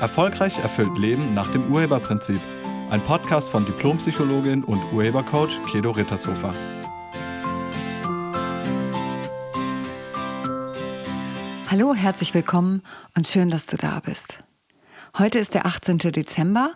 [0.00, 2.40] Erfolgreich erfüllt Leben nach dem Urheberprinzip.
[2.88, 6.54] Ein Podcast von Diplompsychologin und Urhebercoach Kedo Rittershofer.
[11.70, 12.82] Hallo, herzlich willkommen
[13.14, 14.38] und schön, dass du da bist.
[15.18, 15.98] Heute ist der 18.
[15.98, 16.72] Dezember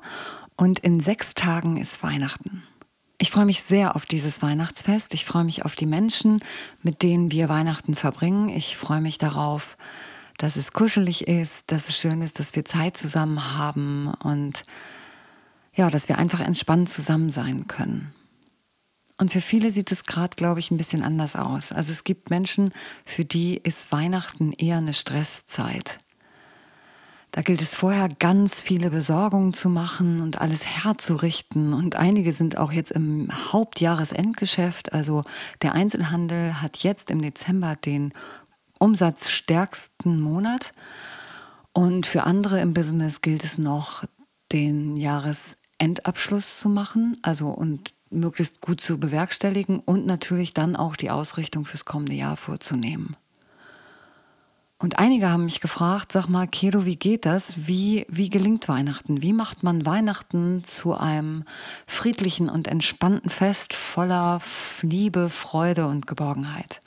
[0.56, 2.62] und in sechs Tagen ist Weihnachten.
[3.16, 5.14] Ich freue mich sehr auf dieses Weihnachtsfest.
[5.14, 6.41] Ich freue mich auf die Menschen,
[6.82, 8.50] mit denen wir Weihnachten verbringen.
[8.50, 9.79] Ich freue mich darauf,
[10.38, 14.62] dass es kuschelig ist, dass es schön ist, dass wir Zeit zusammen haben und
[15.74, 18.12] ja, dass wir einfach entspannt zusammen sein können.
[19.16, 21.70] Und für viele sieht es gerade, glaube ich, ein bisschen anders aus.
[21.70, 22.72] Also es gibt Menschen,
[23.04, 25.98] für die ist Weihnachten eher eine Stresszeit.
[27.30, 31.74] Da gilt es vorher ganz viele Besorgungen zu machen und alles herzurichten.
[31.74, 34.92] Und einige sind auch jetzt im Hauptjahresendgeschäft.
[34.92, 35.22] Also
[35.60, 38.12] der Einzelhandel hat jetzt im Dezember den
[38.78, 40.72] umsatzstärksten Monat.
[41.72, 44.05] Und für andere im Business gilt es noch,
[44.53, 51.11] den Jahresendabschluss zu machen, also und möglichst gut zu bewerkstelligen und natürlich dann auch die
[51.11, 53.16] Ausrichtung fürs kommende Jahr vorzunehmen.
[54.78, 57.66] Und einige haben mich gefragt, sag mal, Kedo, wie geht das?
[57.66, 59.22] Wie, wie gelingt Weihnachten?
[59.22, 61.44] Wie macht man Weihnachten zu einem
[61.86, 64.41] friedlichen und entspannten Fest voller
[64.83, 66.81] Liebe, Freude und Geborgenheit?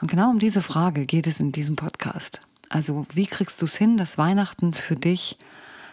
[0.00, 2.40] Und genau um diese Frage geht es in diesem Podcast.
[2.68, 5.36] Also wie kriegst du es hin, dass Weihnachten für dich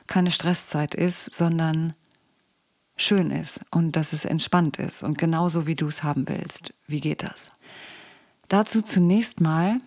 [0.08, 1.94] keine Stresszeit ist, sondern
[2.95, 6.73] schön ist und dass es entspannt ist und genauso wie du es haben willst.
[6.88, 7.52] Wie geht das?
[8.47, 9.80] Dazu zunächst mal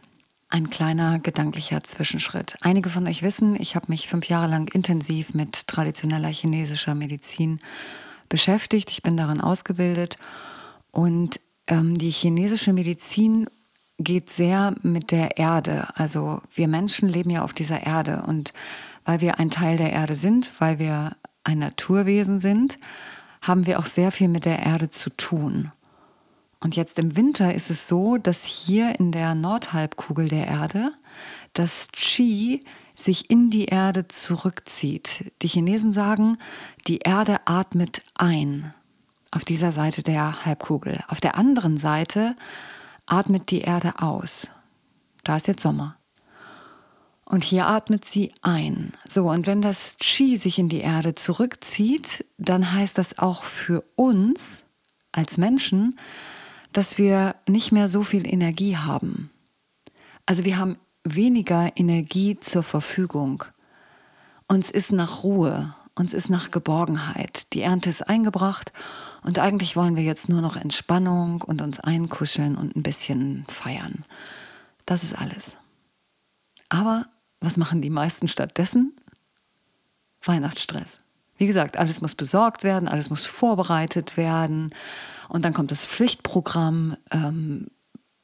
[0.48, 2.56] ein kleiner gedanklicher Zwischenschritt.
[2.60, 7.60] Einige von euch wissen, ich habe mich fünf Jahre lang intensiv mit traditioneller chinesischer Medizin
[8.28, 8.90] beschäftigt.
[8.90, 10.16] Ich bin darin ausgebildet
[10.90, 13.48] und ähm, die chinesische Medizin
[14.02, 15.88] geht sehr mit der Erde.
[15.94, 18.52] Also wir Menschen leben ja auf dieser Erde und
[19.04, 22.78] weil wir ein Teil der Erde sind, weil wir ein Naturwesen sind,
[23.42, 25.70] haben wir auch sehr viel mit der Erde zu tun.
[26.60, 30.92] Und jetzt im Winter ist es so, dass hier in der Nordhalbkugel der Erde
[31.54, 32.60] das Qi
[32.94, 35.32] sich in die Erde zurückzieht.
[35.40, 36.36] Die Chinesen sagen,
[36.86, 38.74] die Erde atmet ein
[39.30, 41.00] auf dieser Seite der Halbkugel.
[41.08, 42.36] Auf der anderen Seite
[43.10, 44.46] atmet die Erde aus.
[45.24, 45.96] Da ist jetzt Sommer.
[47.24, 48.94] Und hier atmet sie ein.
[49.08, 53.84] So, und wenn das Qi sich in die Erde zurückzieht, dann heißt das auch für
[53.94, 54.64] uns
[55.12, 55.98] als Menschen,
[56.72, 59.30] dass wir nicht mehr so viel Energie haben.
[60.26, 63.44] Also wir haben weniger Energie zur Verfügung.
[64.48, 67.52] Uns ist nach Ruhe, uns ist nach Geborgenheit.
[67.52, 68.72] Die Ernte ist eingebracht
[69.22, 74.04] und eigentlich wollen wir jetzt nur noch Entspannung und uns einkuscheln und ein bisschen feiern.
[74.86, 75.56] Das ist alles.
[76.68, 77.06] Aber
[77.40, 78.94] was machen die meisten stattdessen?
[80.22, 80.98] Weihnachtsstress.
[81.36, 84.74] Wie gesagt, alles muss besorgt werden, alles muss vorbereitet werden.
[85.28, 87.68] Und dann kommt das Pflichtprogramm ähm,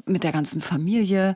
[0.05, 1.35] mit der ganzen Familie.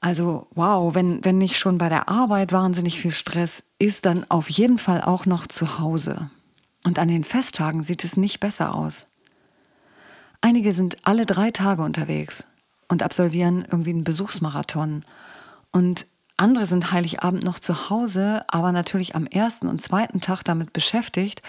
[0.00, 4.50] Also wow, wenn, wenn nicht schon bei der Arbeit wahnsinnig viel Stress ist, dann auf
[4.50, 6.30] jeden Fall auch noch zu Hause.
[6.84, 9.06] Und an den Festtagen sieht es nicht besser aus.
[10.40, 12.44] Einige sind alle drei Tage unterwegs
[12.88, 15.04] und absolvieren irgendwie einen Besuchsmarathon.
[15.72, 20.72] Und andere sind Heiligabend noch zu Hause, aber natürlich am ersten und zweiten Tag damit
[20.72, 21.42] beschäftigt,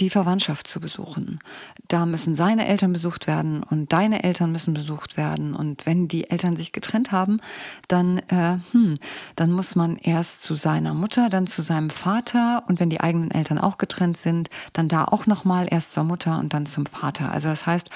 [0.00, 1.40] die Verwandtschaft zu besuchen.
[1.88, 5.54] Da müssen seine Eltern besucht werden und deine Eltern müssen besucht werden.
[5.54, 7.40] Und wenn die Eltern sich getrennt haben,
[7.88, 8.98] dann, äh, hm,
[9.36, 13.30] dann muss man erst zu seiner Mutter, dann zu seinem Vater und wenn die eigenen
[13.30, 17.30] Eltern auch getrennt sind, dann da auch nochmal erst zur Mutter und dann zum Vater.
[17.30, 17.90] Also das heißt,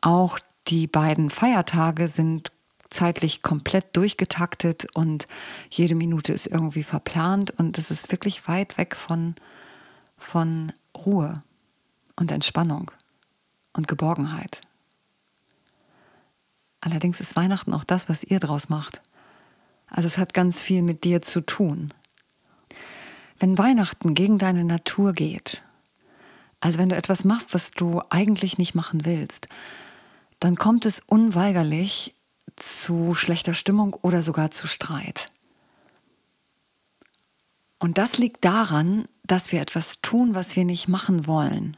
[0.00, 2.52] auch die beiden Feiertage sind
[2.90, 5.26] zeitlich komplett durchgetaktet und
[5.70, 9.36] jede Minute ist irgendwie verplant und es ist wirklich weit weg von,
[10.18, 11.42] von Ruhe
[12.16, 12.90] und Entspannung
[13.72, 14.60] und Geborgenheit.
[16.80, 19.00] Allerdings ist Weihnachten auch das, was ihr draus macht.
[19.88, 21.92] Also es hat ganz viel mit dir zu tun.
[23.38, 25.62] Wenn Weihnachten gegen deine Natur geht,
[26.60, 29.48] also wenn du etwas machst, was du eigentlich nicht machen willst,
[30.40, 32.16] dann kommt es unweigerlich
[32.60, 35.30] zu schlechter Stimmung oder sogar zu Streit.
[37.78, 41.76] Und das liegt daran, dass wir etwas tun, was wir nicht machen wollen.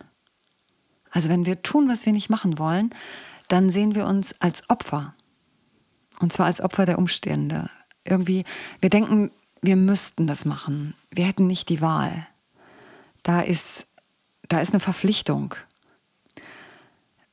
[1.11, 2.91] Also wenn wir tun, was wir nicht machen wollen,
[3.49, 5.15] dann sehen wir uns als Opfer.
[6.19, 7.71] Und zwar als Opfer der Umstände.
[8.05, 8.45] Irgendwie,
[8.81, 9.31] wir denken,
[9.61, 10.95] wir müssten das machen.
[11.11, 12.27] Wir hätten nicht die Wahl.
[13.23, 13.87] Da ist,
[14.49, 15.55] da ist eine Verpflichtung.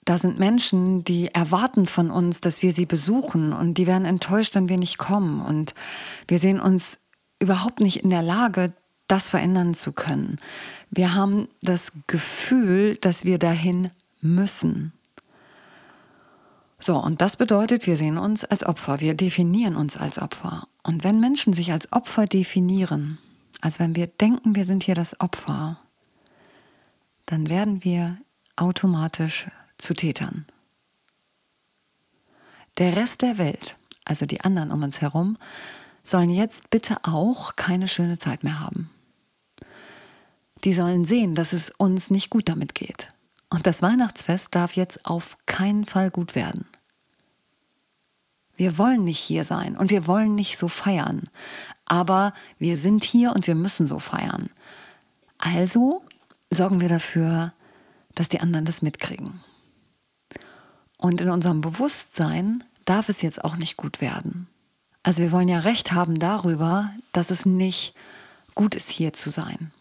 [0.09, 4.55] Da sind Menschen, die erwarten von uns, dass wir sie besuchen und die werden enttäuscht,
[4.55, 5.39] wenn wir nicht kommen.
[5.39, 5.75] Und
[6.27, 6.97] wir sehen uns
[7.37, 8.73] überhaupt nicht in der Lage,
[9.05, 10.39] das verändern zu können.
[10.89, 14.93] Wir haben das Gefühl, dass wir dahin müssen.
[16.79, 20.67] So, und das bedeutet, wir sehen uns als Opfer, wir definieren uns als Opfer.
[20.81, 23.19] Und wenn Menschen sich als Opfer definieren,
[23.61, 25.79] also wenn wir denken, wir sind hier das Opfer,
[27.27, 28.17] dann werden wir
[28.55, 30.45] automatisch zu Tätern.
[32.77, 35.37] Der Rest der Welt, also die anderen um uns herum,
[36.03, 38.89] sollen jetzt bitte auch keine schöne Zeit mehr haben.
[40.63, 43.09] Die sollen sehen, dass es uns nicht gut damit geht.
[43.49, 46.65] Und das Weihnachtsfest darf jetzt auf keinen Fall gut werden.
[48.55, 51.23] Wir wollen nicht hier sein und wir wollen nicht so feiern.
[51.85, 54.49] Aber wir sind hier und wir müssen so feiern.
[55.37, 56.03] Also
[56.49, 57.53] sorgen wir dafür,
[58.15, 59.41] dass die anderen das mitkriegen.
[60.99, 64.47] Und in unserem Bewusstsein darf es jetzt auch nicht gut werden.
[65.01, 67.95] Also wir wollen ja recht haben darüber, dass es nicht
[68.53, 69.71] gut ist, hier zu sein.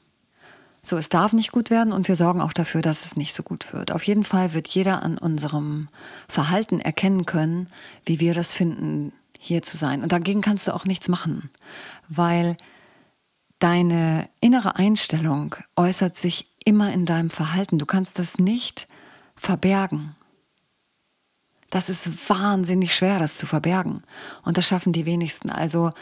[0.85, 3.43] So, es darf nicht gut werden und wir sorgen auch dafür, dass es nicht so
[3.43, 3.93] gut wird.
[3.93, 5.89] Auf jeden Fall wird jeder an unserem
[6.29, 7.69] Verhalten erkennen können,
[8.07, 10.03] wie wir das finden, hier zu sein.
[10.03, 11.51] Und dagegen kannst du auch nichts machen,
[12.09, 12.57] weil
[13.59, 17.79] deine innere Einstellung äußert sich immer in deinem Verhalten.
[17.79, 18.87] Du kannst das nicht
[19.37, 20.15] verbergen.
[21.71, 24.03] Das ist wahnsinnig schwer, das zu verbergen.
[24.45, 25.51] Und das schaffen die wenigsten.
[25.51, 25.93] Also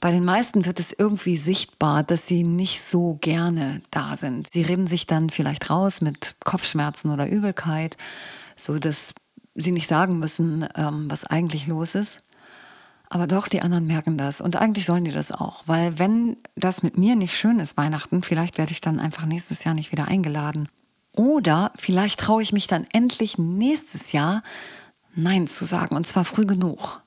[0.00, 4.50] bei den meisten wird es irgendwie sichtbar, dass sie nicht so gerne da sind.
[4.52, 7.96] Sie reden sich dann vielleicht raus mit Kopfschmerzen oder Übelkeit,
[8.56, 9.14] so dass
[9.54, 12.18] sie nicht sagen müssen, ähm, was eigentlich los ist.
[13.08, 14.40] Aber doch, die anderen merken das.
[14.40, 15.62] Und eigentlich sollen die das auch.
[15.66, 19.64] Weil wenn das mit mir nicht schön ist, Weihnachten, vielleicht werde ich dann einfach nächstes
[19.64, 20.68] Jahr nicht wieder eingeladen.
[21.12, 24.42] Oder vielleicht traue ich mich dann endlich nächstes Jahr
[25.16, 25.96] Nein zu sagen.
[25.96, 27.02] Und zwar früh genug.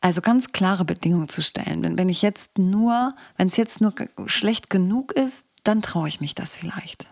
[0.00, 1.82] Also ganz klare Bedingungen zu stellen.
[1.82, 3.94] Denn wenn ich jetzt nur, wenn es jetzt nur
[4.26, 7.06] schlecht genug ist, dann traue ich mich das vielleicht.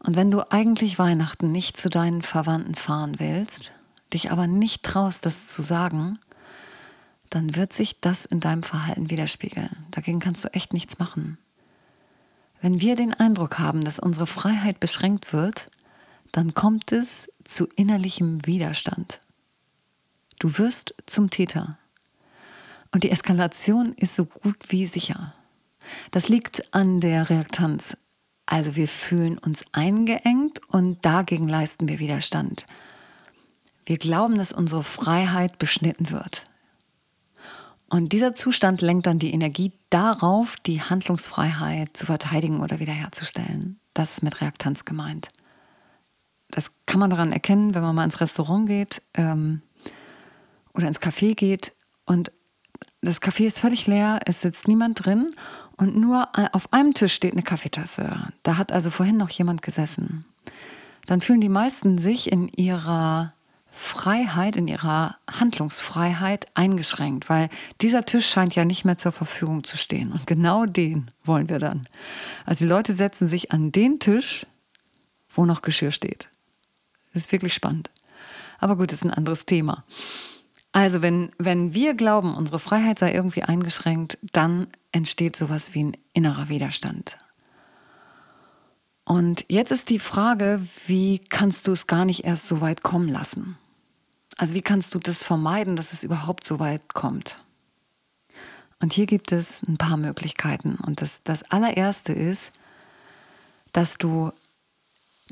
[0.00, 3.72] Und wenn du eigentlich Weihnachten nicht zu deinen Verwandten fahren willst,
[4.12, 6.18] dich aber nicht traust, das zu sagen,
[7.30, 9.86] dann wird sich das in deinem Verhalten widerspiegeln.
[9.90, 11.38] Dagegen kannst du echt nichts machen.
[12.60, 15.68] Wenn wir den Eindruck haben, dass unsere Freiheit beschränkt wird,
[16.32, 19.20] dann kommt es zu innerlichem Widerstand.
[20.38, 21.78] Du wirst zum Täter.
[22.90, 25.34] Und die Eskalation ist so gut wie sicher.
[26.10, 27.96] Das liegt an der Reaktanz.
[28.46, 32.66] Also wir fühlen uns eingeengt und dagegen leisten wir Widerstand.
[33.86, 36.46] Wir glauben, dass unsere Freiheit beschnitten wird.
[37.88, 43.78] Und dieser Zustand lenkt dann die Energie darauf, die Handlungsfreiheit zu verteidigen oder wiederherzustellen.
[43.92, 45.28] Das ist mit Reaktanz gemeint.
[46.52, 49.02] Das kann man daran erkennen, wenn man mal ins Restaurant geht.
[49.14, 49.62] Ähm,
[50.74, 51.72] oder ins Café geht
[52.06, 52.32] und
[53.00, 55.34] das Café ist völlig leer, es sitzt niemand drin
[55.76, 58.32] und nur auf einem Tisch steht eine Kaffeetasse.
[58.42, 60.24] Da hat also vorhin noch jemand gesessen.
[61.06, 63.34] Dann fühlen die meisten sich in ihrer
[63.70, 67.48] Freiheit, in ihrer Handlungsfreiheit eingeschränkt, weil
[67.80, 70.12] dieser Tisch scheint ja nicht mehr zur Verfügung zu stehen.
[70.12, 71.88] Und genau den wollen wir dann.
[72.44, 74.46] Also die Leute setzen sich an den Tisch,
[75.34, 76.28] wo noch Geschirr steht.
[77.12, 77.90] Das ist wirklich spannend.
[78.58, 79.84] Aber gut, das ist ein anderes Thema.
[80.72, 85.96] Also wenn, wenn wir glauben, unsere Freiheit sei irgendwie eingeschränkt, dann entsteht sowas wie ein
[86.14, 87.18] innerer Widerstand.
[89.04, 93.08] Und jetzt ist die Frage, wie kannst du es gar nicht erst so weit kommen
[93.08, 93.58] lassen?
[94.38, 97.42] Also wie kannst du das vermeiden, dass es überhaupt so weit kommt?
[98.80, 100.76] Und hier gibt es ein paar Möglichkeiten.
[100.76, 102.50] Und das, das allererste ist,
[103.72, 104.32] dass du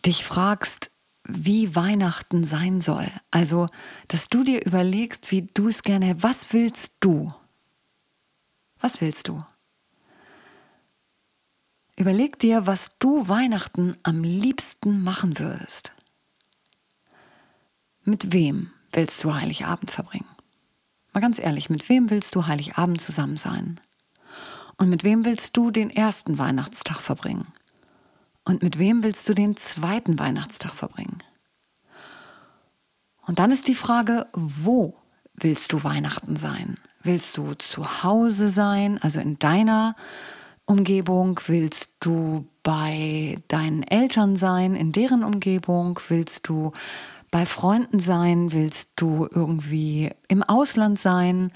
[0.05, 0.90] dich fragst,
[1.25, 3.11] wie Weihnachten sein soll.
[3.31, 3.67] Also,
[4.09, 7.29] dass du dir überlegst, wie du es gerne, was willst du?
[8.81, 9.45] Was willst du?
[11.97, 15.93] Überleg dir, was du Weihnachten am liebsten machen würdest.
[18.05, 20.29] Mit wem willst du Heiligabend verbringen?
[21.13, 23.81] Mal ganz ehrlich, mit wem willst du Heiligabend zusammen sein?
[24.79, 27.53] Und mit wem willst du den ersten Weihnachtstag verbringen?
[28.45, 31.19] Und mit wem willst du den zweiten Weihnachtstag verbringen?
[33.27, 34.97] Und dann ist die Frage, wo
[35.35, 36.77] willst du Weihnachten sein?
[37.03, 39.95] Willst du zu Hause sein, also in deiner
[40.67, 41.41] Umgebung?
[41.47, 46.01] Willst du bei deinen Eltern sein, in deren Umgebung?
[46.09, 46.73] Willst du
[47.31, 48.53] bei Freunden sein?
[48.53, 51.53] Willst du irgendwie im Ausland sein?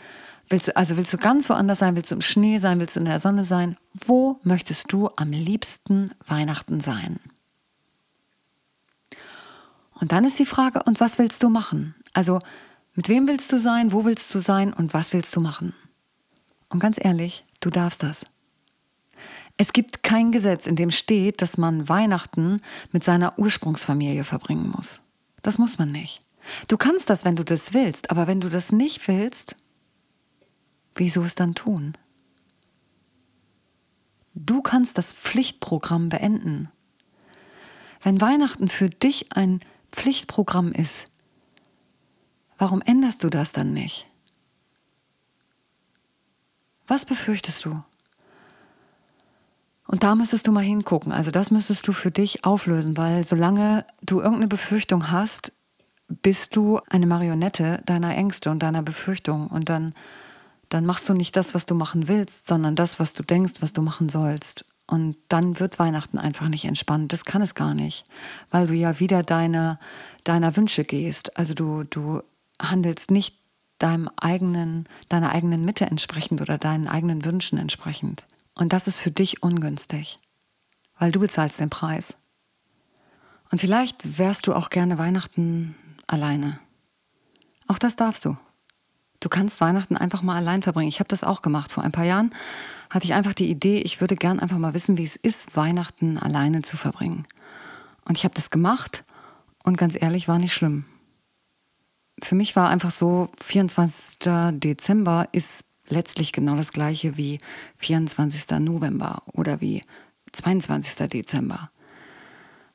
[0.49, 1.97] Willst du, also willst du ganz woanders sein?
[1.97, 2.81] Willst du im Schnee sein?
[2.81, 3.77] Willst du in der Sonne sein?
[3.95, 7.21] Wo möchtest du am liebsten Weihnachten sein?
[10.01, 11.95] Und dann ist die Frage, und was willst du machen?
[12.13, 12.41] Also,
[12.95, 13.93] mit wem willst du sein?
[13.93, 14.73] Wo willst du sein?
[14.73, 15.75] Und was willst du machen?
[16.69, 18.27] Und ganz ehrlich, Du darfst das.
[19.57, 22.61] Es gibt kein Gesetz, in dem steht, dass man Weihnachten
[22.93, 25.01] mit seiner Ursprungsfamilie verbringen muss.
[25.41, 26.21] Das muss man nicht.
[26.69, 29.57] Du kannst das, wenn du das willst, aber wenn du das nicht willst,
[30.95, 31.97] wieso es dann tun?
[34.35, 36.71] Du kannst das Pflichtprogramm beenden.
[38.03, 39.61] Wenn Weihnachten für dich ein
[39.93, 41.07] Pflichtprogramm ist,
[42.59, 44.07] warum änderst du das dann nicht?
[46.87, 47.83] Was befürchtest du?
[49.87, 51.13] Und da müsstest du mal hingucken.
[51.13, 55.53] Also das müsstest du für dich auflösen, weil solange du irgendeine Befürchtung hast,
[56.09, 59.47] bist du eine Marionette deiner Ängste und deiner Befürchtungen.
[59.47, 59.95] Und dann,
[60.69, 63.73] dann machst du nicht das, was du machen willst, sondern das, was du denkst, was
[63.73, 64.65] du machen sollst.
[64.87, 67.13] Und dann wird Weihnachten einfach nicht entspannt.
[67.13, 68.05] Das kann es gar nicht,
[68.51, 69.79] weil du ja wieder deiner,
[70.25, 71.39] deiner Wünsche gehst.
[71.39, 72.23] Also du, du
[72.61, 73.39] handelst nicht
[73.79, 78.25] deinem eigenen, deiner eigenen Mitte entsprechend oder deinen eigenen Wünschen entsprechend.
[78.55, 80.19] Und das ist für dich ungünstig,
[80.99, 82.15] weil du bezahlst den Preis.
[83.51, 85.75] Und vielleicht wärst du auch gerne Weihnachten
[86.07, 86.59] alleine.
[87.67, 88.37] Auch das darfst du.
[89.25, 90.91] Du kannst Weihnachten einfach mal allein verbringen.
[90.91, 91.73] Ich habe das auch gemacht.
[91.73, 92.35] Vor ein paar Jahren
[92.91, 96.19] hatte ich einfach die Idee, ich würde gern einfach mal wissen, wie es ist, Weihnachten
[96.19, 97.27] alleine zu verbringen.
[98.05, 99.03] Und ich habe das gemacht
[99.63, 100.85] und ganz ehrlich, war nicht schlimm.
[102.23, 104.19] Für mich war einfach so, 24.
[104.61, 107.39] Dezember ist letztlich genau das gleiche wie
[107.79, 108.59] 24.
[108.59, 109.81] November oder wie
[110.33, 111.09] 22.
[111.09, 111.71] Dezember.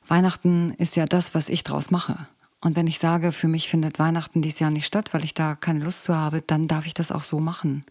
[0.04, 2.26] Weihnachten ist ja das, was ich draus mache.
[2.60, 5.54] Und wenn ich sage, für mich findet Weihnachten dieses Jahr nicht statt, weil ich da
[5.54, 7.84] keine Lust zu habe, dann darf ich das auch so machen.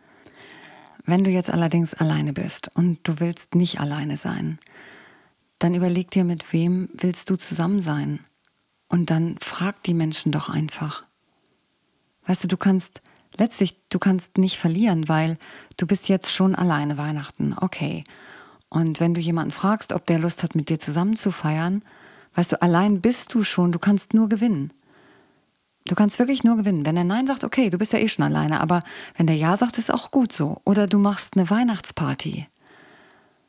[1.05, 4.59] Wenn du jetzt allerdings alleine bist und du willst nicht alleine sein,
[5.57, 8.19] dann überleg dir, mit wem willst du zusammen sein?
[8.89, 11.03] Und dann frag die Menschen doch einfach.
[12.25, 13.01] Weißt du, du kannst
[13.37, 15.37] letztlich, du kannst nicht verlieren, weil
[15.77, 17.55] du bist jetzt schon alleine Weihnachten.
[17.59, 18.03] Okay.
[18.69, 21.83] Und wenn du jemanden fragst, ob der Lust hat, mit dir zusammen zu feiern,
[22.35, 24.71] Weißt du, allein bist du schon, du kannst nur gewinnen.
[25.85, 26.85] Du kannst wirklich nur gewinnen.
[26.85, 28.81] Wenn er Nein sagt, okay, du bist ja eh schon alleine, aber
[29.17, 30.61] wenn der Ja sagt, ist auch gut so.
[30.63, 32.47] Oder du machst eine Weihnachtsparty.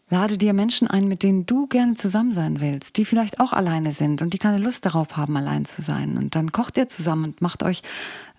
[0.09, 3.93] Lade dir Menschen ein, mit denen du gerne zusammen sein willst, die vielleicht auch alleine
[3.93, 6.17] sind und die keine Lust darauf haben, allein zu sein.
[6.17, 7.83] Und dann kocht ihr zusammen und macht euch,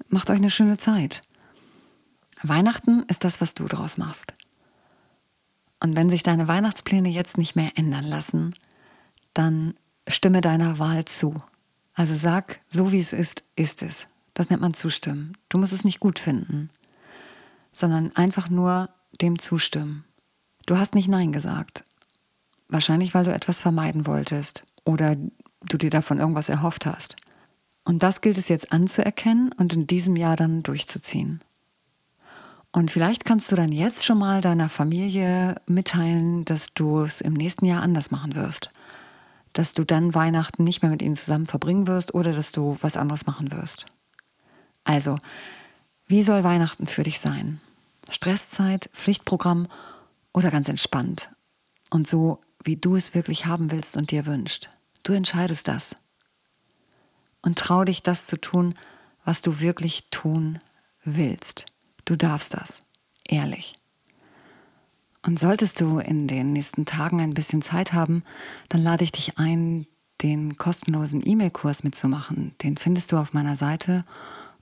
[0.10, 1.22] macht euch eine schöne Zeit.
[2.44, 4.34] Weihnachten ist das, was du draus machst.
[5.80, 8.54] Und wenn sich deine Weihnachtspläne jetzt nicht mehr ändern lassen,
[9.34, 9.76] dann
[10.08, 11.42] stimme deiner Wahl zu.
[11.94, 14.08] Also sag, so wie es ist, ist es.
[14.34, 15.38] Das nennt man zustimmen.
[15.50, 16.70] Du musst es nicht gut finden,
[17.72, 18.90] sondern einfach nur
[19.22, 20.06] dem zustimmen.
[20.66, 21.84] Du hast nicht Nein gesagt.
[22.70, 25.18] Wahrscheinlich, weil du etwas vermeiden wolltest oder
[25.62, 27.18] du dir davon irgendwas erhofft hast.
[27.84, 31.42] Und das gilt es jetzt anzuerkennen und in diesem Jahr dann durchzuziehen.
[32.72, 37.34] Und vielleicht kannst du dann jetzt schon mal deiner Familie mitteilen, dass du es im
[37.34, 38.70] nächsten Jahr anders machen wirst
[39.54, 42.98] dass du dann Weihnachten nicht mehr mit ihnen zusammen verbringen wirst oder dass du was
[42.98, 43.86] anderes machen wirst.
[44.84, 45.18] Also,
[46.08, 47.62] wie soll Weihnachten für dich sein?
[48.10, 49.68] Stresszeit, Pflichtprogramm
[50.34, 51.30] oder ganz entspannt?
[51.90, 54.70] Und so, wie du es wirklich haben willst und dir wünscht.
[55.04, 55.96] Du entscheidest das.
[57.42, 58.76] Und trau dich, das zu tun,
[59.26, 60.60] was du wirklich tun
[61.04, 61.66] willst.
[62.06, 62.80] Du darfst das.
[63.28, 63.76] Ehrlich.
[65.24, 68.24] Und solltest du in den nächsten Tagen ein bisschen Zeit haben,
[68.70, 69.86] dann lade ich dich ein,
[70.22, 72.56] den kostenlosen E-Mail-Kurs mitzumachen.
[72.64, 74.04] Den findest du auf meiner Seite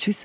[0.00, 0.24] Tschüss.